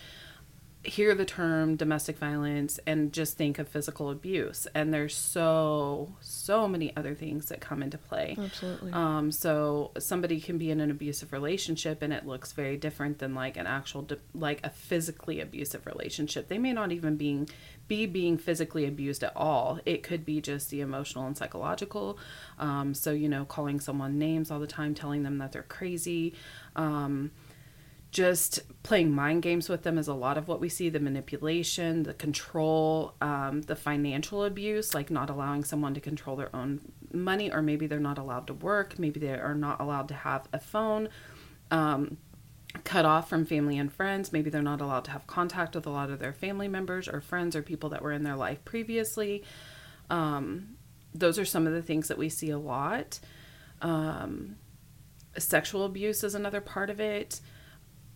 hear 0.83 1.15
the 1.15 1.23
term 1.23 1.75
domestic 1.75 2.17
violence 2.17 2.79
and 2.85 3.13
just 3.13 3.37
think 3.37 3.57
of 3.57 3.67
physical 3.67 4.09
abuse, 4.09 4.67
and 4.75 4.93
there's 4.93 5.15
so 5.15 6.15
so 6.19 6.67
many 6.67 6.95
other 6.97 7.15
things 7.15 7.45
that 7.47 7.61
come 7.61 7.81
into 7.81 7.97
play. 7.97 8.35
absolutely. 8.37 8.91
Um, 8.91 9.31
so 9.31 9.91
somebody 9.97 10.41
can 10.41 10.57
be 10.57 10.71
in 10.71 10.81
an 10.81 10.91
abusive 10.91 11.31
relationship 11.31 12.01
and 12.01 12.11
it 12.11 12.25
looks 12.25 12.51
very 12.51 12.75
different 12.77 13.19
than 13.19 13.33
like 13.33 13.55
an 13.55 13.65
actual, 13.65 14.07
like 14.33 14.59
a 14.65 14.69
physically 14.69 15.39
abusive 15.39 15.85
relationship. 15.85 16.49
They 16.49 16.57
may 16.57 16.73
not 16.73 16.91
even 16.91 17.15
being 17.15 17.49
be 17.87 18.05
being 18.05 18.37
physically 18.37 18.85
abused 18.85 19.23
at 19.23 19.33
all. 19.35 19.79
It 19.85 20.03
could 20.03 20.25
be 20.25 20.41
just 20.41 20.69
the 20.69 20.81
emotional 20.81 21.25
and 21.25 21.37
psychological. 21.37 22.17
Um, 22.59 22.93
so 22.93 23.11
you 23.11 23.29
know, 23.29 23.45
calling 23.45 23.79
someone 23.79 24.19
names 24.19 24.51
all 24.51 24.59
the 24.59 24.67
time, 24.67 24.93
telling 24.93 25.23
them 25.23 25.37
that 25.37 25.53
they're 25.53 25.63
crazy. 25.63 26.33
Um, 26.75 27.31
just 28.13 28.61
playing 28.83 29.11
mind 29.11 29.41
games 29.41 29.67
with 29.67 29.83
them 29.83 29.97
is 29.97 30.07
a 30.07 30.13
lot 30.13 30.37
of 30.37 30.47
what 30.47 30.59
we 30.59 30.69
see 30.69 30.87
the 30.87 30.99
manipulation 30.99 32.03
the 32.03 32.13
control 32.13 33.15
um, 33.21 33.63
the 33.63 33.75
financial 33.75 34.43
abuse 34.43 34.93
like 34.93 35.09
not 35.09 35.29
allowing 35.29 35.63
someone 35.63 35.93
to 35.93 35.99
control 35.99 36.35
their 36.35 36.55
own 36.55 36.79
money 37.11 37.51
or 37.51 37.61
maybe 37.61 37.87
they're 37.87 37.99
not 37.99 38.17
allowed 38.19 38.45
to 38.47 38.53
work 38.53 38.99
maybe 38.99 39.19
they 39.19 39.33
are 39.33 39.55
not 39.55 39.81
allowed 39.81 40.07
to 40.07 40.13
have 40.13 40.47
a 40.53 40.59
phone 40.59 41.09
um, 41.71 42.17
cut 42.83 43.05
off 43.05 43.29
from 43.29 43.45
family 43.45 43.77
and 43.77 43.91
friends. 43.91 44.33
Maybe 44.33 44.49
they're 44.49 44.61
not 44.61 44.81
allowed 44.81 45.05
to 45.05 45.11
have 45.11 45.27
contact 45.27 45.75
with 45.75 45.85
a 45.85 45.89
lot 45.89 46.09
of 46.09 46.19
their 46.19 46.33
family 46.33 46.67
members 46.67 47.07
or 47.07 47.21
friends 47.21 47.55
or 47.55 47.61
people 47.61 47.89
that 47.89 48.01
were 48.01 48.11
in 48.11 48.23
their 48.23 48.35
life 48.35 48.63
previously. 48.65 49.43
Um, 50.09 50.75
those 51.13 51.37
are 51.37 51.45
some 51.45 51.67
of 51.67 51.73
the 51.73 51.81
things 51.81 52.07
that 52.07 52.17
we 52.17 52.29
see 52.29 52.49
a 52.49 52.57
lot. 52.57 53.19
Um, 53.81 54.55
sexual 55.37 55.85
abuse 55.85 56.23
is 56.23 56.35
another 56.35 56.61
part 56.61 56.89
of 56.89 56.99
it. 56.99 57.41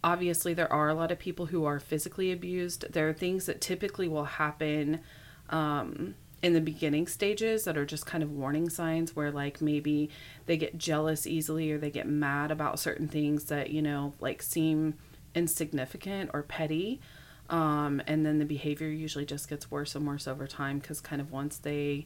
Obviously, 0.04 0.54
there 0.54 0.72
are 0.72 0.90
a 0.90 0.94
lot 0.94 1.12
of 1.12 1.20
people 1.20 1.48
who 1.48 1.66
are 1.66 1.80
physically 1.80 2.32
abused. 2.32 2.86
There 2.94 3.10
are 3.10 3.14
things 3.14 3.46
that 3.48 3.62
typically 3.62 4.08
will 4.08 4.26
happen 4.26 5.02
um, 5.50 6.16
in 6.44 6.54
the 6.54 6.62
beginning 6.62 7.08
stages 7.08 7.64
that 7.64 7.78
are 7.78 7.86
just 7.86 8.06
kind 8.06 8.24
of 8.24 8.32
warning 8.32 8.70
signs 8.70 9.16
where, 9.16 9.32
like, 9.32 9.60
maybe 9.60 10.10
they 10.46 10.56
get 10.56 10.78
jealous 10.78 11.26
easily 11.26 11.72
or 11.72 11.78
they 11.78 11.90
get 11.90 12.08
mad 12.08 12.52
about 12.52 12.80
certain 12.80 13.08
things 13.08 13.46
that, 13.46 13.72
you 13.72 13.82
know, 13.82 14.14
like 14.20 14.42
seem 14.42 14.94
insignificant 15.34 16.30
or 16.34 16.44
petty. 16.44 17.02
Um, 17.50 18.02
and 18.06 18.26
then 18.26 18.40
the 18.40 18.46
behavior 18.46 18.88
usually 18.88 19.26
just 19.26 19.50
gets 19.50 19.72
worse 19.72 19.96
and 19.96 20.06
worse 20.06 20.28
over 20.28 20.46
time 20.48 20.80
because, 20.80 21.02
kind 21.02 21.22
of, 21.22 21.32
once 21.32 21.58
they, 21.58 22.06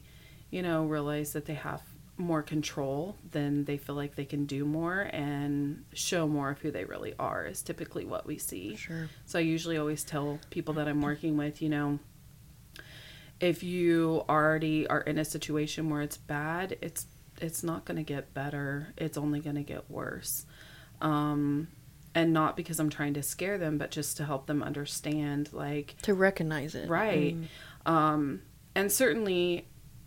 you 0.50 0.62
know, 0.62 0.84
realize 0.84 1.34
that 1.34 1.44
they 1.44 1.54
have 1.54 1.82
more 2.18 2.42
control, 2.42 3.16
then 3.30 3.64
they 3.64 3.76
feel 3.78 3.94
like 3.94 4.14
they 4.14 4.24
can 4.24 4.44
do 4.46 4.64
more 4.64 5.00
and 5.12 5.84
show 5.94 6.28
more 6.28 6.50
of 6.50 6.58
who 6.60 6.70
they 6.70 6.84
really 6.84 7.14
are, 7.18 7.46
is 7.46 7.62
typically 7.62 8.04
what 8.04 8.26
we 8.26 8.38
see. 8.38 8.76
Sure. 8.76 9.08
So 9.26 9.38
I 9.38 9.42
usually 9.42 9.78
always 9.78 10.04
tell 10.04 10.38
people 10.50 10.74
that 10.74 10.86
I'm 10.88 11.00
working 11.00 11.36
with, 11.36 11.62
you 11.62 11.68
know, 11.70 11.98
if 13.40 13.62
you 13.62 14.24
already 14.28 14.86
are 14.86 15.00
in 15.00 15.18
a 15.18 15.24
situation 15.24 15.90
where 15.90 16.02
it's 16.02 16.16
bad, 16.16 16.76
it's 16.80 17.06
it's 17.40 17.64
not 17.64 17.84
going 17.84 17.96
to 17.96 18.04
get 18.04 18.32
better. 18.34 18.92
It's 18.96 19.18
only 19.18 19.40
going 19.40 19.56
to 19.56 19.62
get 19.64 19.90
worse. 19.90 20.46
Um, 21.00 21.66
and 22.14 22.32
not 22.32 22.56
because 22.56 22.78
I'm 22.78 22.90
trying 22.90 23.14
to 23.14 23.22
scare 23.22 23.58
them, 23.58 23.78
but 23.78 23.90
just 23.90 24.18
to 24.18 24.24
help 24.24 24.46
them 24.46 24.62
understand, 24.62 25.48
like, 25.52 25.96
To 26.02 26.14
recognize 26.14 26.74
it. 26.76 26.88
right. 26.88 27.34
Mm, 27.36 27.90
Um, 27.90 28.42
and 28.76 28.92
certainly 28.92 29.66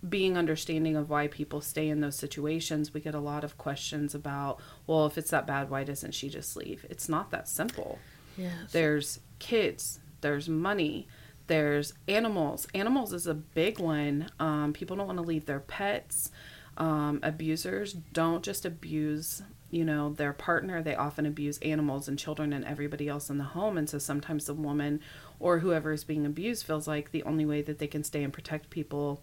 being 0.10 0.38
understanding 0.38 0.96
of 0.96 1.10
why 1.10 1.28
people 1.28 1.62
stay 1.62 1.90
in 1.90 2.02
those 2.02 2.16
situations, 2.16 2.94
we 2.94 3.00
get 3.02 3.16
a 3.16 3.20
lot 3.20 3.44
of 3.44 3.58
questions 3.58 4.14
about, 4.16 4.60
well, 4.88 5.06
if 5.06 5.18
it's 5.18 5.32
that 5.32 5.48
bad, 5.48 5.70
why 5.70 5.84
doesn't 5.84 6.14
she 6.14 6.30
just 6.30 6.56
leave? 6.56 6.86
It's 6.90 7.10
not 7.10 7.32
that 7.32 7.48
simple. 7.48 8.00
yes. 8.38 8.72
There's 8.72 9.20
kids, 9.40 10.00
there's 10.22 10.50
money, 10.50 11.08
there's 11.48 11.94
animals. 12.08 12.68
Animals 12.74 13.14
is 13.14 13.28
a 13.28 13.34
big 13.34 13.80
one. 13.80 14.30
Um, 14.40 14.74
people 14.74 14.98
don't 14.98 15.08
want 15.08 15.20
to 15.20 15.24
leave 15.26 15.46
their 15.46 15.60
pets. 15.60 16.32
Um, 16.78 17.20
abusers 17.24 17.94
don't 17.94 18.44
just 18.44 18.66
abuse, 18.66 19.44
you 19.70 19.86
know, 19.86 20.12
their 20.12 20.34
partner. 20.34 20.82
They 20.82 20.96
often 20.96 21.26
abuse 21.26 21.58
animals 21.60 22.08
and 22.08 22.18
children 22.20 22.52
and 22.52 22.66
everybody 22.66 23.08
else 23.08 23.30
in 23.30 23.38
the 23.38 23.44
home. 23.44 23.78
And 23.78 23.90
so 23.90 23.98
sometimes 23.98 24.46
the 24.46 24.54
woman 24.54 25.00
or 25.40 25.60
whoever 25.60 25.92
is 25.92 26.04
being 26.04 26.26
abused 26.26 26.66
feels 26.66 26.88
like 26.88 27.12
the 27.12 27.24
only 27.24 27.46
way 27.46 27.62
that 27.62 27.80
they 27.80 27.88
can 27.88 28.04
stay 28.04 28.24
and 28.24 28.34
protect 28.34 28.70
people 28.70 29.22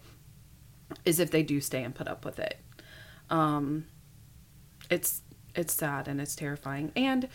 is 1.05 1.19
if 1.19 1.31
they 1.31 1.43
do 1.43 1.61
stay 1.61 1.83
and 1.83 1.93
put 1.95 2.07
up 2.07 2.25
with 2.25 2.39
it. 2.39 2.57
Um, 3.29 3.85
it's 4.89 5.21
it's 5.55 5.73
sad 5.73 6.07
and 6.07 6.19
it's 6.19 6.35
terrifying. 6.35 6.91
And 6.95 7.27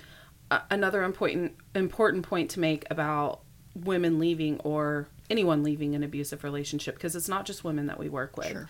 uh, 0.50 0.60
another 0.70 1.02
important 1.02 1.54
important 1.74 2.24
point 2.24 2.50
to 2.50 2.60
make 2.60 2.84
about 2.90 3.40
women 3.74 4.18
leaving 4.18 4.58
or 4.60 5.08
anyone 5.30 5.62
leaving 5.62 5.94
an 5.94 6.02
abusive 6.02 6.42
relationship 6.42 6.94
because 6.94 7.14
it's 7.14 7.28
not 7.28 7.44
just 7.44 7.64
women 7.64 7.86
that 7.86 7.98
we 7.98 8.08
work 8.08 8.36
with. 8.36 8.50
Sure. 8.50 8.68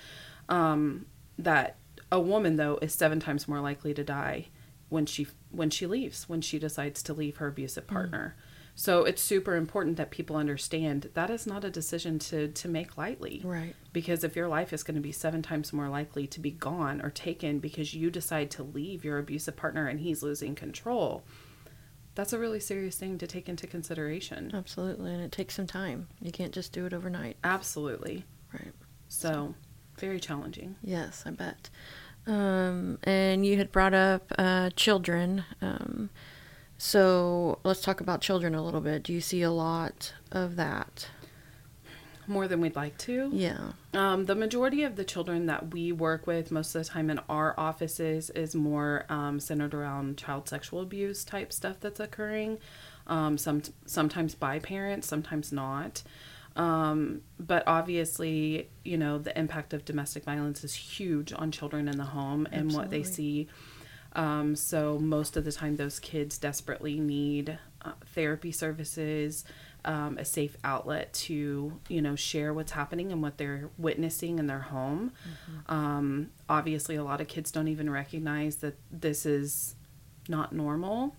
Um, 0.49 1.07
that 1.39 1.77
a 2.11 2.21
woman 2.21 2.57
though 2.57 2.79
is 2.83 2.95
seven 2.95 3.21
times 3.21 3.47
more 3.47 3.61
likely 3.61 3.95
to 3.95 4.03
die 4.03 4.49
when 4.89 5.07
she 5.07 5.27
when 5.51 5.71
she 5.71 5.87
leaves 5.87 6.29
when 6.29 6.41
she 6.41 6.59
decides 6.59 7.03
to 7.03 7.15
leave 7.15 7.37
her 7.37 7.49
abusive 7.49 7.87
partner. 7.87 8.37
So 8.81 9.03
it's 9.03 9.21
super 9.21 9.57
important 9.57 9.97
that 9.97 10.13
people 10.13 10.37
understand 10.37 11.11
that 11.15 11.31
is 11.31 11.49
not 11.49 11.65
a 11.65 11.71
decision 11.71 12.21
to 12.21 12.47
to 12.47 12.69
make 12.69 12.97
lightly 12.97 13.43
Right. 13.45 13.75
because 13.93 14.23
if 14.23 14.37
your 14.37 14.47
life 14.47 14.73
is 14.73 14.85
going 14.85 14.95
to 14.95 15.01
be 15.01 15.11
seven 15.11 15.43
times 15.43 15.73
more 15.73 15.89
likely 15.89 16.29
to 16.29 16.39
be 16.39 16.53
gone 16.53 17.01
or 17.03 17.11
taken 17.11 17.59
because 17.59 17.93
you 17.93 18.09
decide 18.09 18.53
to 18.53 18.63
leave 18.63 19.05
your 19.05 19.19
abusive 19.19 19.57
partner 19.57 19.89
and 19.89 19.99
he's 19.99 20.23
losing 20.23 20.55
control 20.55 21.25
that's 22.15 22.33
a 22.33 22.39
really 22.39 22.61
serious 22.61 22.95
thing 22.97 23.19
to 23.19 23.27
take 23.27 23.49
into 23.49 23.67
consideration 23.67 24.53
Absolutely. 24.55 25.13
And 25.13 25.23
it 25.23 25.33
takes 25.33 25.55
some 25.55 25.67
time. 25.67 26.07
You 26.21 26.31
can't 26.31 26.53
just 26.55 26.73
do 26.73 26.87
it 26.87 26.93
overnight. 26.95 27.37
absolutely 27.43 28.25
Right. 28.53 28.73
so 29.09 29.57
very 29.99 30.21
challenging 30.21 30.77
Yes, 30.85 31.25
I 31.27 31.31
bet. 31.33 31.69
Um, 32.29 32.99
and 33.03 33.45
you 33.45 33.57
had 33.57 33.73
brought 33.73 33.95
up 33.95 34.31
uh, 34.39 34.71
children. 34.77 35.45
Um, 35.63 36.11
so 36.79 37.59
let's 37.65 37.83
talk 37.83 38.01
about 38.01 38.21
children 38.21 38.55
a 38.55 38.65
little 38.65 38.81
bit. 38.81 39.03
Do 39.03 39.13
you 39.13 39.21
see 39.21 39.43
a 39.43 39.51
lot 39.51 40.15
of 40.33 40.57
that? 40.57 41.09
more 42.29 42.47
than 42.47 42.61
we'd 42.61 42.77
like 42.77 42.97
to 42.99 43.31
Yeah. 43.33 43.73
Um, 43.95 44.27
the 44.27 44.35
majority 44.35 44.83
of 44.83 44.97
the 44.97 45.05
children 45.05 45.47
that 45.47 45.73
we 45.73 45.93
work 45.93 46.27
with 46.27 46.51
most 46.51 46.75
of 46.75 46.85
the 46.85 46.89
time 46.89 47.11
in 47.11 47.19
our 47.29 47.55
offices 47.59 48.31
is 48.31 48.55
more 48.55 49.07
um, 49.09 49.41
centered 49.41 49.75
around 49.75 50.19
child 50.19 50.49
sexual 50.49 50.81
abuse 50.81 51.25
type 51.25 51.53
stuff 51.53 51.81
that's 51.81 52.01
occurring. 52.01 52.59
Um, 53.07 53.39
some 53.39 53.63
sometimes 53.87 54.35
by 54.35 54.59
parents, 54.59 55.09
sometimes 55.09 55.53
not. 55.53 56.03
Um, 56.57 57.23
but 57.39 57.63
obviously, 57.67 58.69
you 58.85 58.99
know, 58.99 59.19
the 59.19 59.37
impact 59.39 59.73
of 59.73 59.85
domestic 59.85 60.25
violence 60.25 60.65
is 60.65 60.75
huge 60.75 61.33
on 61.33 61.51
children 61.51 61.89
in 61.89 61.97
the 61.97 62.05
home 62.05 62.47
and 62.51 62.73
what 62.75 62.91
they 62.91 63.03
see. 63.03 63.49
Um, 64.15 64.57
so 64.57 64.99
most 64.99 65.37
of 65.37 65.45
the 65.45 65.53
time, 65.53 65.77
those 65.77 65.99
kids 66.01 66.39
desperately 66.39 66.99
need 66.99 67.59
uh, 67.83 67.93
therapy 68.15 68.51
services, 68.53 69.45
um, 69.85 70.19
a 70.19 70.25
safe 70.25 70.57
outlet 70.65 71.13
to 71.13 71.79
you 71.89 72.03
know 72.03 72.17
share 72.17 72.53
what's 72.53 72.73
happening 72.73 73.13
and 73.13 73.23
what 73.23 73.39
they're 73.39 73.71
witnessing 73.79 74.39
in 74.39 74.47
their 74.47 74.61
home. 74.61 75.13
Um, 75.69 76.31
obviously, 76.49 76.97
a 76.97 77.05
lot 77.05 77.21
of 77.21 77.29
kids 77.29 77.51
don't 77.51 77.69
even 77.69 77.89
recognize 77.91 78.57
that 78.57 78.75
this 78.91 79.25
is 79.25 79.77
not 80.29 80.53
normal. 80.53 81.15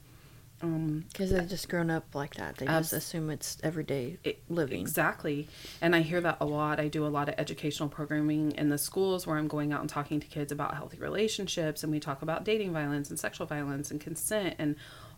Um, 0.61 1.05
Because 1.07 1.31
they've 1.31 1.47
just 1.47 1.69
grown 1.69 1.89
up 1.89 2.13
like 2.13 2.35
that. 2.35 2.57
They 2.57 2.65
just 2.65 2.93
assume 2.93 3.29
it's 3.29 3.57
everyday 3.63 4.17
it- 4.23 4.41
living. 4.49 4.81
Exactly. 4.81 5.47
And 5.81 5.95
I 5.95 6.01
hear 6.01 6.19
that 6.21 6.37
a 6.41 6.45
lot. 6.45 6.79
I 6.79 6.87
do 6.87 7.05
a 7.05 7.07
lot 7.07 7.29
of 7.29 7.35
educational 7.37 7.87
programming 7.89 8.51
in 8.51 8.69
the 8.69 8.77
schools 8.77 9.25
where 9.25 9.37
I'm 9.37 9.47
going 9.47 9.71
out 9.71 9.81
and 9.81 9.89
talking 9.89 10.19
to 10.19 10.27
kids 10.27 10.51
about 10.51 10.75
healthy 10.75 10.97
relationships 10.97 11.83
and 11.83 11.91
we 11.91 11.99
talk 11.99 12.21
about 12.21 12.43
dating 12.43 12.73
violence 12.73 13.09
and 13.09 13.17
sexual 13.19 13.47
violence 13.47 13.89
and 13.91 14.01
consent 14.01 14.55
and 14.59 14.75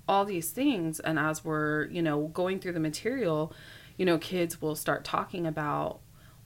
all 0.07 0.25
these 0.25 0.51
things 0.51 0.99
and 0.99 1.17
as 1.19 1.43
we're, 1.45 1.85
you 1.85 2.01
know, 2.01 2.27
going 2.27 2.59
through 2.59 2.73
the 2.73 2.79
material, 2.79 3.53
you 3.97 4.05
know, 4.05 4.17
kids 4.17 4.61
will 4.61 4.75
start 4.75 5.03
talking 5.03 5.45
about 5.47 5.99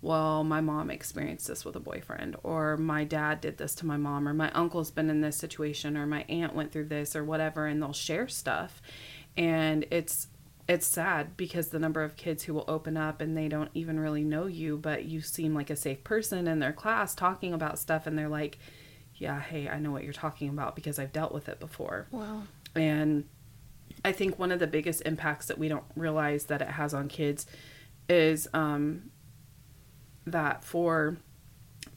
well, 0.05 0.43
my 0.43 0.61
mom 0.61 0.91
experienced 0.91 1.47
this 1.47 1.65
with 1.65 1.75
a 1.75 1.79
boyfriend, 1.79 2.35
or 2.43 2.77
my 2.77 3.03
dad 3.03 3.41
did 3.41 3.57
this 3.57 3.73
to 3.73 3.87
my 3.87 3.97
mom, 3.97 4.27
or 4.27 4.35
my 4.35 4.51
uncle's 4.51 4.91
been 4.91 5.09
in 5.09 5.21
this 5.21 5.35
situation, 5.35 5.97
or 5.97 6.05
my 6.05 6.23
aunt 6.29 6.53
went 6.53 6.71
through 6.71 6.85
this, 6.85 7.15
or 7.15 7.23
whatever, 7.23 7.65
and 7.65 7.81
they'll 7.81 7.91
share 7.91 8.27
stuff. 8.27 8.83
And 9.35 9.83
it's 9.89 10.27
it's 10.67 10.85
sad 10.85 11.35
because 11.35 11.69
the 11.69 11.79
number 11.79 12.03
of 12.03 12.17
kids 12.17 12.43
who 12.43 12.53
will 12.53 12.65
open 12.67 12.97
up 12.97 13.19
and 13.19 13.35
they 13.35 13.47
don't 13.47 13.71
even 13.73 13.99
really 13.99 14.23
know 14.23 14.45
you, 14.45 14.77
but 14.77 15.05
you 15.05 15.21
seem 15.21 15.55
like 15.55 15.71
a 15.71 15.75
safe 15.75 16.03
person 16.03 16.47
in 16.47 16.59
their 16.59 16.73
class 16.73 17.15
talking 17.15 17.51
about 17.51 17.79
stuff, 17.79 18.05
and 18.05 18.15
they're 18.15 18.29
like, 18.29 18.59
"Yeah, 19.15 19.39
hey, 19.39 19.67
I 19.67 19.79
know 19.79 19.89
what 19.89 20.03
you're 20.03 20.13
talking 20.13 20.49
about 20.49 20.75
because 20.75 20.99
I've 20.99 21.13
dealt 21.13 21.33
with 21.33 21.49
it 21.49 21.59
before." 21.59 22.05
Wow. 22.11 22.43
And 22.75 23.25
I 24.03 24.11
think 24.11 24.37
one 24.37 24.51
of 24.51 24.59
the 24.59 24.67
biggest 24.67 25.01
impacts 25.03 25.47
that 25.47 25.57
we 25.57 25.67
don't 25.67 25.85
realize 25.95 26.45
that 26.45 26.61
it 26.61 26.69
has 26.69 26.93
on 26.93 27.07
kids 27.07 27.47
is 28.07 28.47
um, 28.53 29.09
that 30.25 30.63
for 30.63 31.17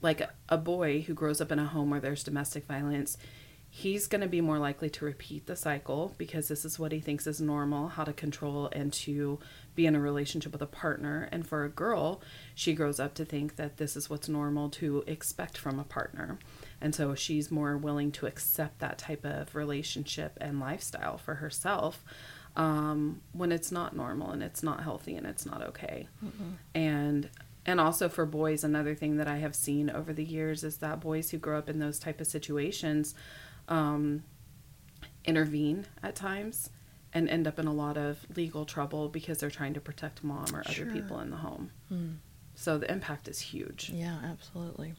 like 0.00 0.22
a, 0.48 0.58
boy 0.58 1.02
who 1.02 1.14
grows 1.14 1.40
up 1.40 1.50
in 1.50 1.58
a 1.58 1.64
home 1.64 1.90
where 1.90 2.00
there's 2.00 2.22
domestic 2.22 2.66
violence, 2.66 3.16
he's 3.70 4.06
going 4.06 4.20
to 4.20 4.28
be 4.28 4.40
more 4.40 4.58
likely 4.58 4.88
to 4.88 5.04
repeat 5.04 5.46
the 5.46 5.56
cycle 5.56 6.14
because 6.18 6.48
this 6.48 6.64
is 6.64 6.78
what 6.78 6.92
he 6.92 7.00
thinks 7.00 7.26
is 7.26 7.40
normal 7.40 7.88
how 7.88 8.04
to 8.04 8.12
control 8.12 8.68
and 8.72 8.92
to 8.92 9.38
be 9.74 9.86
in 9.86 9.94
a 9.94 10.00
relationship 10.00 10.52
with 10.52 10.62
a 10.62 10.66
partner. 10.66 11.28
And 11.32 11.46
for 11.46 11.64
a 11.64 11.68
girl, 11.68 12.20
she 12.54 12.74
grows 12.74 12.98
up 13.00 13.14
to 13.14 13.24
think 13.24 13.56
that 13.56 13.76
this 13.76 13.96
is 13.96 14.08
what's 14.08 14.28
normal 14.28 14.68
to 14.70 15.04
expect 15.06 15.58
from 15.58 15.78
a 15.78 15.84
partner. 15.84 16.38
And 16.80 16.94
so 16.94 17.14
she's 17.14 17.50
more 17.50 17.76
willing 17.76 18.12
to 18.12 18.26
accept 18.26 18.78
that 18.78 18.98
type 18.98 19.24
of 19.24 19.54
relationship 19.54 20.38
and 20.40 20.60
lifestyle 20.60 21.18
for 21.18 21.36
herself 21.36 22.04
um, 22.56 23.20
when 23.32 23.52
it's 23.52 23.70
not 23.70 23.94
normal 23.94 24.30
and 24.30 24.42
it's 24.42 24.62
not 24.62 24.82
healthy 24.82 25.14
and 25.14 25.26
it's 25.26 25.46
not 25.46 25.62
okay. 25.62 26.08
And 26.74 27.28
and 27.68 27.78
also 27.80 28.08
for 28.08 28.24
boys, 28.24 28.64
another 28.64 28.94
thing 28.94 29.18
that 29.18 29.28
I 29.28 29.36
have 29.36 29.54
seen 29.54 29.90
over 29.90 30.14
the 30.14 30.24
years 30.24 30.64
is 30.64 30.78
that 30.78 31.00
boys 31.00 31.30
who 31.30 31.36
grow 31.38 31.58
up 31.58 31.68
in 31.68 31.78
those 31.78 31.98
type 31.98 32.18
of 32.20 32.26
situations 32.26 33.14
um, 33.68 34.24
intervene 35.26 35.84
at 36.02 36.14
times 36.16 36.70
and 37.12 37.28
end 37.28 37.46
up 37.46 37.58
in 37.58 37.66
a 37.66 37.72
lot 37.72 37.98
of 37.98 38.24
legal 38.34 38.64
trouble 38.64 39.10
because 39.10 39.36
they're 39.38 39.50
trying 39.50 39.74
to 39.74 39.80
protect 39.80 40.24
mom 40.24 40.46
or 40.54 40.60
other 40.60 40.72
Sure. 40.72 40.86
people 40.86 41.20
in 41.20 41.28
the 41.30 41.36
home. 41.36 41.70
Hmm. 41.90 42.12
So 42.54 42.78
the 42.78 42.90
impact 42.90 43.28
is 43.28 43.38
huge. 43.38 43.90
Yeah, 43.94 44.16
absolutely. 44.24 44.94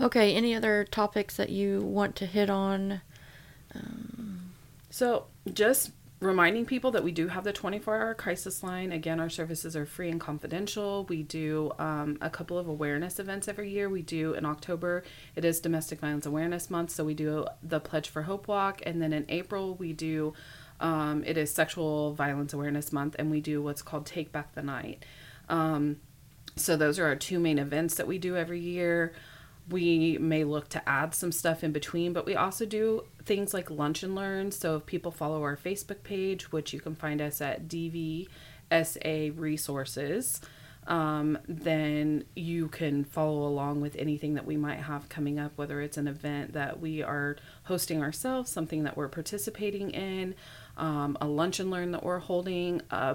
Okay, 0.00 0.34
any 0.34 0.52
other 0.52 0.84
topics 0.90 1.36
that 1.36 1.50
you 1.50 1.80
want 1.80 2.16
to 2.16 2.26
hit 2.26 2.50
on? 2.50 3.00
Um, 3.74 4.52
So 4.90 5.26
just 5.52 5.90
reminding 6.24 6.66
people 6.66 6.90
that 6.92 7.04
we 7.04 7.12
do 7.12 7.28
have 7.28 7.44
the 7.44 7.52
24 7.52 7.96
hour 7.96 8.14
crisis 8.14 8.62
line. 8.62 8.92
Again, 8.92 9.20
our 9.20 9.28
services 9.28 9.76
are 9.76 9.86
free 9.86 10.10
and 10.10 10.20
confidential. 10.20 11.04
We 11.04 11.22
do 11.22 11.72
um, 11.78 12.18
a 12.20 12.30
couple 12.30 12.58
of 12.58 12.66
awareness 12.68 13.18
events 13.18 13.48
every 13.48 13.70
year. 13.70 13.88
We 13.88 14.02
do 14.02 14.34
in 14.34 14.44
October, 14.44 15.04
it 15.36 15.44
is 15.44 15.60
Domestic 15.60 16.00
Violence 16.00 16.26
Awareness 16.26 16.70
Month. 16.70 16.90
So 16.90 17.04
we 17.04 17.14
do 17.14 17.46
the 17.62 17.80
Pledge 17.80 18.08
for 18.08 18.22
Hope 18.22 18.48
Walk. 18.48 18.82
And 18.84 19.00
then 19.00 19.12
in 19.12 19.26
April, 19.28 19.74
we 19.74 19.92
do, 19.92 20.34
um, 20.80 21.22
it 21.26 21.36
is 21.36 21.52
Sexual 21.52 22.14
Violence 22.14 22.52
Awareness 22.52 22.92
Month. 22.92 23.16
And 23.18 23.30
we 23.30 23.40
do 23.40 23.62
what's 23.62 23.82
called 23.82 24.06
Take 24.06 24.32
Back 24.32 24.54
the 24.54 24.62
Night. 24.62 25.04
Um, 25.48 25.98
so 26.56 26.76
those 26.76 26.98
are 26.98 27.06
our 27.06 27.16
two 27.16 27.38
main 27.38 27.58
events 27.58 27.96
that 27.96 28.06
we 28.06 28.18
do 28.18 28.36
every 28.36 28.60
year 28.60 29.12
we 29.68 30.18
may 30.18 30.44
look 30.44 30.68
to 30.70 30.88
add 30.88 31.14
some 31.14 31.32
stuff 31.32 31.64
in 31.64 31.72
between, 31.72 32.12
but 32.12 32.26
we 32.26 32.36
also 32.36 32.66
do 32.66 33.04
things 33.24 33.54
like 33.54 33.70
lunch 33.70 34.02
and 34.02 34.14
learn. 34.14 34.52
So 34.52 34.76
if 34.76 34.86
people 34.86 35.10
follow 35.10 35.42
our 35.42 35.56
Facebook 35.56 36.02
page, 36.02 36.52
which 36.52 36.72
you 36.72 36.80
can 36.80 36.94
find 36.94 37.20
us 37.20 37.40
at 37.40 37.66
DVSA 37.68 39.38
Resources, 39.38 40.40
um, 40.86 41.38
then 41.48 42.24
you 42.36 42.68
can 42.68 43.04
follow 43.04 43.46
along 43.46 43.80
with 43.80 43.96
anything 43.96 44.34
that 44.34 44.44
we 44.44 44.56
might 44.56 44.80
have 44.80 45.08
coming 45.08 45.38
up, 45.38 45.52
whether 45.56 45.80
it's 45.80 45.96
an 45.96 46.08
event 46.08 46.52
that 46.52 46.80
we 46.80 47.02
are 47.02 47.36
hosting 47.64 48.02
ourselves, 48.02 48.50
something 48.50 48.82
that 48.82 48.96
we're 48.96 49.08
participating 49.08 49.90
in, 49.90 50.34
um, 50.76 51.16
a 51.22 51.26
lunch 51.26 51.58
and 51.58 51.70
learn 51.70 51.92
that 51.92 52.04
we're 52.04 52.18
holding. 52.18 52.82
Uh, 52.90 53.14